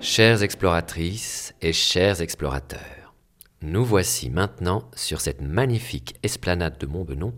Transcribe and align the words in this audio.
Chères 0.00 0.44
exploratrices 0.44 1.54
et 1.60 1.72
chers 1.72 2.20
explorateurs, 2.20 3.14
nous 3.62 3.84
voici 3.84 4.30
maintenant 4.30 4.88
sur 4.94 5.20
cette 5.20 5.40
magnifique 5.40 6.14
esplanade 6.22 6.78
de 6.78 6.86
Montbenon 6.86 7.34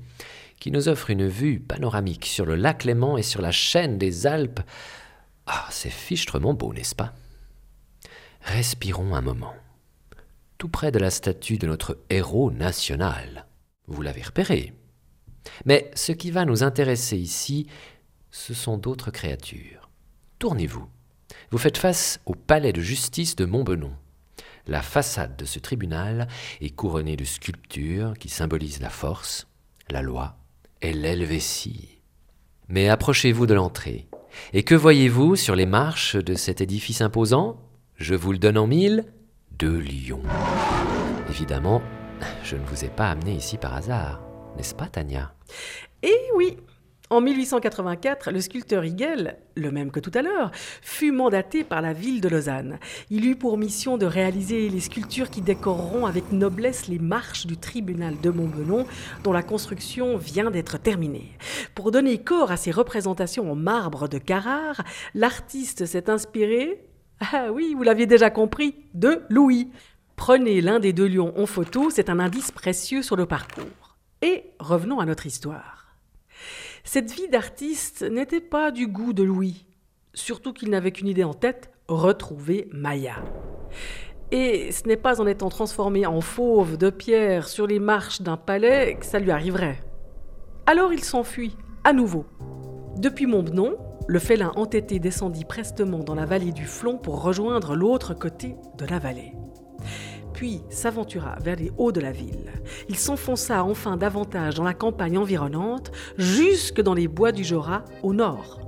qui 0.58 0.70
nous 0.70 0.88
offre 0.88 1.08
une 1.08 1.26
vue 1.26 1.58
panoramique 1.58 2.26
sur 2.26 2.44
le 2.44 2.56
lac 2.56 2.84
Léman 2.84 3.16
et 3.16 3.22
sur 3.22 3.40
la 3.40 3.50
chaîne 3.50 3.96
des 3.96 4.26
Alpes. 4.26 4.60
Ah, 5.46 5.66
c'est 5.70 5.90
fichtrement 5.90 6.52
beau, 6.52 6.74
n'est-ce 6.74 6.94
pas? 6.94 7.14
Respirons 8.42 9.14
un 9.14 9.22
moment. 9.22 9.54
Tout 10.58 10.68
près 10.68 10.92
de 10.92 10.98
la 10.98 11.10
statue 11.10 11.56
de 11.56 11.66
notre 11.66 11.98
héros 12.10 12.50
national. 12.50 13.46
Vous 13.86 14.02
l'avez 14.02 14.22
repéré. 14.22 14.74
Mais 15.64 15.90
ce 15.94 16.12
qui 16.12 16.30
va 16.30 16.44
nous 16.44 16.62
intéresser 16.62 17.16
ici, 17.16 17.68
ce 18.30 18.52
sont 18.52 18.76
d'autres 18.76 19.10
créatures. 19.10 19.88
Tournez-vous. 20.38 20.86
Vous 21.50 21.58
faites 21.58 21.78
face 21.78 22.20
au 22.26 22.34
palais 22.34 22.72
de 22.72 22.80
justice 22.80 23.34
de 23.34 23.44
Montbenon. 23.44 23.92
La 24.68 24.82
façade 24.82 25.36
de 25.36 25.44
ce 25.44 25.58
tribunal 25.58 26.28
est 26.60 26.70
couronnée 26.70 27.16
de 27.16 27.24
sculptures 27.24 28.14
qui 28.18 28.28
symbolisent 28.28 28.80
la 28.80 28.88
force, 28.88 29.48
la 29.90 30.00
loi 30.00 30.36
et 30.80 30.92
l'Helvétie. 30.92 32.02
Mais 32.68 32.88
approchez-vous 32.88 33.46
de 33.46 33.54
l'entrée. 33.54 34.06
Et 34.52 34.62
que 34.62 34.76
voyez-vous 34.76 35.34
sur 35.34 35.56
les 35.56 35.66
marches 35.66 36.14
de 36.14 36.34
cet 36.34 36.60
édifice 36.60 37.00
imposant? 37.00 37.60
Je 37.96 38.14
vous 38.14 38.30
le 38.30 38.38
donne 38.38 38.58
en 38.58 38.68
mille 38.68 39.04
deux 39.58 39.80
lions. 39.80 40.22
Évidemment, 41.28 41.82
je 42.44 42.54
ne 42.54 42.64
vous 42.64 42.84
ai 42.84 42.88
pas 42.88 43.10
amené 43.10 43.34
ici 43.34 43.58
par 43.58 43.74
hasard, 43.74 44.20
n'est-ce 44.56 44.74
pas, 44.74 44.86
Tania? 44.86 45.34
Eh 46.04 46.30
oui 46.36 46.58
en 47.10 47.20
1884, 47.20 48.30
le 48.30 48.40
sculpteur 48.40 48.84
Higel, 48.84 49.36
le 49.56 49.72
même 49.72 49.90
que 49.90 49.98
tout 49.98 50.12
à 50.14 50.22
l'heure, 50.22 50.52
fut 50.80 51.10
mandaté 51.10 51.64
par 51.64 51.82
la 51.82 51.92
ville 51.92 52.20
de 52.20 52.28
Lausanne. 52.28 52.78
Il 53.10 53.26
eut 53.26 53.34
pour 53.34 53.58
mission 53.58 53.98
de 53.98 54.06
réaliser 54.06 54.68
les 54.68 54.78
sculptures 54.78 55.28
qui 55.28 55.42
décoreront 55.42 56.06
avec 56.06 56.30
noblesse 56.30 56.86
les 56.86 57.00
marches 57.00 57.46
du 57.46 57.56
tribunal 57.56 58.20
de 58.20 58.30
Montbenon, 58.30 58.86
dont 59.24 59.32
la 59.32 59.42
construction 59.42 60.16
vient 60.16 60.52
d'être 60.52 60.78
terminée. 60.78 61.36
Pour 61.74 61.90
donner 61.90 62.18
corps 62.18 62.52
à 62.52 62.56
ces 62.56 62.70
représentations 62.70 63.50
en 63.50 63.56
marbre 63.56 64.06
de 64.06 64.18
Carrare, 64.18 64.84
l'artiste 65.14 65.86
s'est 65.86 66.10
inspiré, 66.10 66.84
ah 67.32 67.48
oui, 67.52 67.74
vous 67.76 67.82
l'aviez 67.82 68.06
déjà 68.06 68.30
compris, 68.30 68.76
de 68.94 69.22
Louis. 69.28 69.72
Prenez 70.14 70.60
l'un 70.60 70.78
des 70.78 70.92
deux 70.92 71.08
lions 71.08 71.34
en 71.36 71.46
photo, 71.46 71.90
c'est 71.90 72.08
un 72.08 72.20
indice 72.20 72.52
précieux 72.52 73.02
sur 73.02 73.16
le 73.16 73.26
parcours. 73.26 73.96
Et 74.22 74.44
revenons 74.60 75.00
à 75.00 75.06
notre 75.06 75.26
histoire. 75.26 75.96
Cette 76.84 77.10
vie 77.10 77.28
d'artiste 77.28 78.02
n'était 78.02 78.40
pas 78.40 78.70
du 78.70 78.86
goût 78.86 79.12
de 79.12 79.22
Louis, 79.22 79.66
surtout 80.14 80.52
qu'il 80.52 80.70
n'avait 80.70 80.92
qu'une 80.92 81.08
idée 81.08 81.24
en 81.24 81.34
tête, 81.34 81.70
retrouver 81.88 82.68
Maya. 82.72 83.16
Et 84.32 84.70
ce 84.72 84.86
n'est 84.86 84.96
pas 84.96 85.20
en 85.20 85.26
étant 85.26 85.48
transformé 85.48 86.06
en 86.06 86.20
fauve 86.20 86.76
de 86.76 86.90
pierre 86.90 87.48
sur 87.48 87.66
les 87.66 87.80
marches 87.80 88.22
d'un 88.22 88.36
palais 88.36 88.96
que 88.98 89.04
ça 89.04 89.18
lui 89.18 89.30
arriverait. 89.30 89.80
Alors 90.66 90.92
il 90.92 91.02
s'enfuit, 91.02 91.56
à 91.84 91.92
nouveau. 91.92 92.24
Depuis 92.96 93.26
Montbenon, 93.26 93.76
le 94.06 94.18
félin 94.18 94.52
entêté 94.56 94.98
descendit 94.98 95.44
prestement 95.44 95.98
dans 95.98 96.14
la 96.14 96.26
vallée 96.26 96.52
du 96.52 96.66
Flon 96.66 96.96
pour 96.96 97.22
rejoindre 97.22 97.74
l'autre 97.74 98.14
côté 98.14 98.56
de 98.78 98.86
la 98.86 98.98
vallée 98.98 99.32
puis 100.40 100.62
s'aventura 100.70 101.36
vers 101.42 101.56
les 101.56 101.70
hauts 101.76 101.92
de 101.92 102.00
la 102.00 102.12
ville. 102.12 102.50
Il 102.88 102.96
s'enfonça 102.96 103.62
enfin 103.62 103.98
davantage 103.98 104.54
dans 104.54 104.64
la 104.64 104.72
campagne 104.72 105.18
environnante, 105.18 105.92
jusque 106.16 106.80
dans 106.80 106.94
les 106.94 107.08
bois 107.08 107.30
du 107.30 107.44
Jura, 107.44 107.84
au 108.02 108.14
nord. 108.14 108.58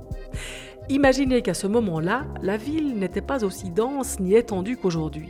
Imaginez 0.89 1.41
qu'à 1.41 1.55
ce 1.55 1.65
moment-là, 1.65 2.27
la 2.43 2.57
ville 2.57 2.99
n'était 2.99 3.21
pas 3.21 3.43
aussi 3.43 3.71
dense 3.71 4.19
ni 4.19 4.35
étendue 4.35 4.77
qu'aujourd'hui. 4.77 5.29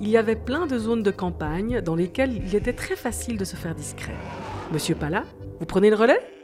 Il 0.00 0.08
y 0.08 0.16
avait 0.16 0.34
plein 0.34 0.66
de 0.66 0.76
zones 0.76 1.04
de 1.04 1.12
campagne 1.12 1.80
dans 1.80 1.94
lesquelles 1.94 2.42
il 2.44 2.56
était 2.56 2.72
très 2.72 2.96
facile 2.96 3.38
de 3.38 3.44
se 3.44 3.54
faire 3.54 3.76
discret. 3.76 4.16
Monsieur 4.72 4.96
Pala, 4.96 5.22
vous 5.60 5.66
prenez 5.66 5.90
le 5.90 5.94
relais? 5.94 6.39